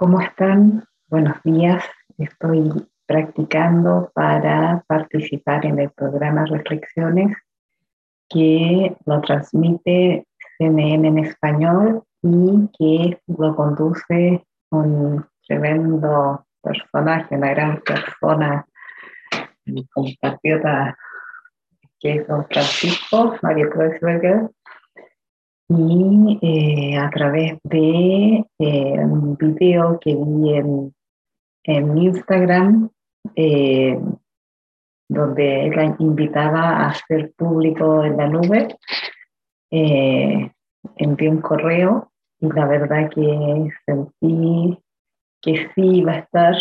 [0.00, 0.82] ¿Cómo están?
[1.08, 1.84] Buenos días.
[2.16, 2.72] Estoy
[3.04, 7.36] practicando para participar en el programa Reflexiones
[8.30, 17.82] que lo transmite CNN en español y que lo conduce un tremendo personaje, una gran
[17.82, 18.64] persona,
[19.66, 20.96] mi compatriota
[21.98, 24.48] que es don Francisco, Mario Kreuzberger,
[25.72, 30.92] y eh, a través de eh, un video que vi en,
[31.62, 32.90] en Instagram,
[33.36, 33.96] eh,
[35.08, 38.76] donde él invitaba a hacer público en la nube,
[39.70, 44.76] envié un correo y la verdad que sentí
[45.40, 46.56] que sí iba a estar,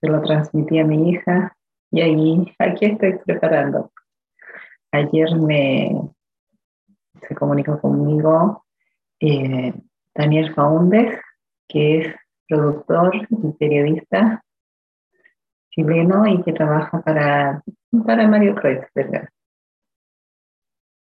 [0.00, 1.56] se lo transmití a mi hija
[1.92, 3.92] y ahí, aquí estoy preparando.
[4.92, 6.10] Ayer me,
[7.28, 8.64] se comunicó conmigo
[9.20, 9.74] eh,
[10.14, 11.20] Daniel Faúndez,
[11.68, 12.14] que es
[12.48, 14.42] productor y periodista
[15.70, 17.62] chileno y que trabaja para,
[18.04, 19.28] para Mario Kreuzberger.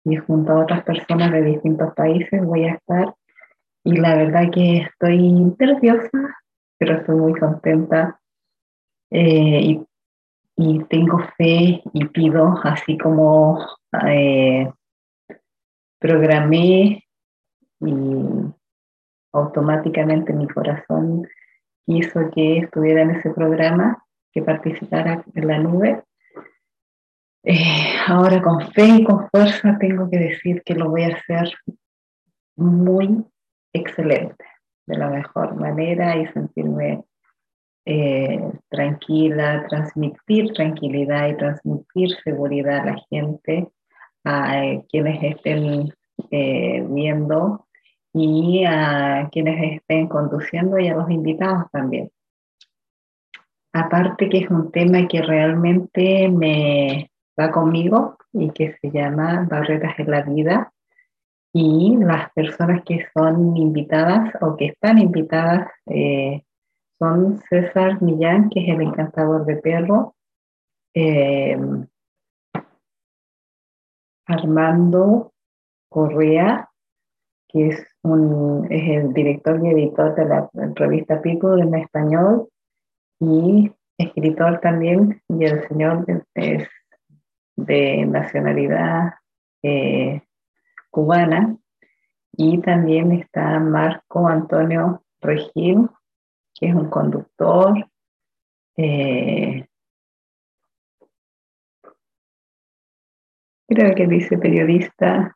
[0.03, 3.13] Y junto a otras personas de distintos países voy a estar.
[3.83, 6.35] Y la verdad que estoy nerviosa,
[6.77, 8.19] pero estoy muy contenta.
[9.11, 9.87] Eh, y,
[10.57, 13.65] y, tengo fe y pido, así como
[14.07, 14.71] eh,
[16.01, 17.05] programé
[17.79, 17.93] y
[19.31, 21.27] automáticamente mi corazón
[21.85, 26.03] quiso que estuviera en ese programa, que participara en la nube.
[27.43, 31.53] Eh, ahora con fe y con fuerza tengo que decir que lo voy a hacer
[32.55, 33.23] muy
[33.73, 34.45] excelente,
[34.87, 37.03] de la mejor manera y sentirme
[37.85, 43.67] eh, tranquila, transmitir tranquilidad y transmitir seguridad a la gente
[44.23, 45.93] a eh, quienes estén
[46.29, 47.65] eh, viendo
[48.13, 52.11] y a quienes estén conduciendo y a los invitados también.
[53.73, 57.09] Aparte que es un tema que realmente me
[57.39, 60.73] va conmigo y que se llama Barreras en la Vida
[61.53, 66.43] y las personas que son invitadas o que están invitadas eh,
[66.99, 70.15] son César Millán, que es el encantador de perro,
[74.25, 75.33] Armando
[75.89, 76.69] Correa,
[77.47, 82.47] que es, el director y editor de la revista People en español
[83.19, 86.67] y escritor también, y el señor es
[87.55, 89.13] de nacionalidad
[89.63, 90.21] eh,
[90.89, 91.57] cubana.
[92.33, 95.89] Y también está Marco Antonio Regil,
[96.55, 97.85] que es un conductor,
[98.77, 99.67] eh,
[103.73, 105.35] creo que dice periodista,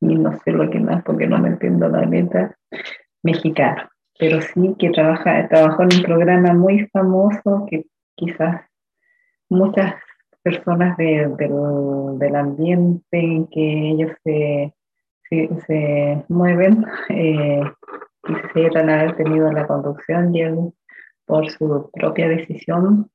[0.00, 2.56] y no sé lo que más porque no me entiendo la neta,
[3.22, 8.62] mexicano, pero sí que trabaja, trabajó en un programa muy famoso que quizás
[9.48, 9.94] muchas
[10.42, 11.28] personas de,
[12.18, 14.72] del ambiente en que ellos se,
[15.66, 17.62] se, mueven eh,
[18.22, 20.72] quisieran haber tenido la conducción y él
[21.24, 23.10] por su propia decisión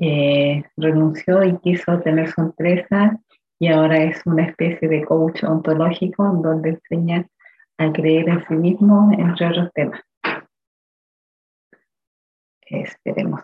[0.00, 3.18] eh, renunció y quiso tener su empresa
[3.58, 7.26] y ahora es una especie de coach ontológico donde enseña
[7.78, 10.00] a creer en sí mismo, entre otros temas.
[12.62, 13.42] Esperemos.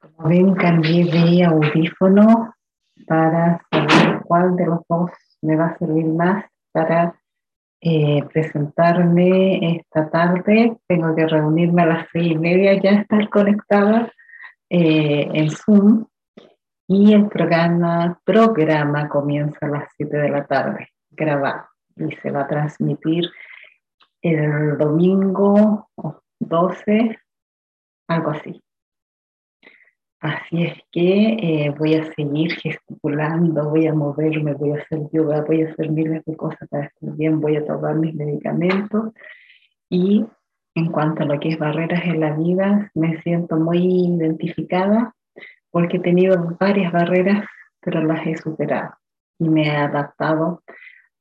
[0.00, 2.54] Como ven, cambié de audífono
[3.06, 7.14] para saber cuál de los dos me va a servir más para
[7.80, 10.76] eh, presentarme esta tarde.
[10.86, 14.12] Tengo que reunirme a las seis y media, ya estar conectada
[14.70, 16.06] eh, en Zoom
[16.86, 21.64] y el programa, programa comienza a las 7 de la tarde, grabado,
[21.96, 23.30] y se va a transmitir
[24.20, 25.88] el domingo
[26.40, 27.18] 12,
[28.08, 28.60] algo así.
[30.20, 35.42] Así es que eh, voy a seguir gesticulando, voy a moverme, voy a hacer yoga,
[35.42, 39.12] voy a hacer miles de cosas para estar bien, voy a tomar mis medicamentos
[39.90, 40.24] y
[40.76, 45.12] en cuanto a lo que es barreras en la vida, me siento muy identificada
[45.72, 47.44] porque he tenido varias barreras,
[47.80, 48.94] pero las he superado
[49.38, 50.62] y me he adaptado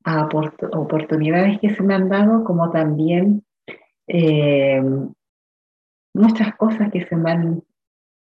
[0.03, 0.27] a
[0.74, 3.44] oportunidades que se me han dado, como también
[4.07, 4.81] eh,
[6.13, 7.63] muchas cosas que se me han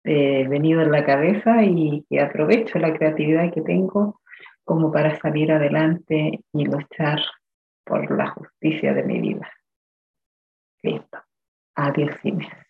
[0.04, 4.20] eh, venido en la cabeza y que aprovecho la creatividad que tengo
[4.64, 7.20] como para salir adelante y luchar
[7.84, 9.50] por la justicia de mi vida.
[10.82, 11.18] Listo.
[11.74, 12.69] Adiós, Inés.